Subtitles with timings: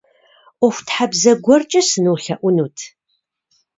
[0.59, 2.77] Ӏуэхутхьэбзэ гуэркӏэ сынолъэӏунут.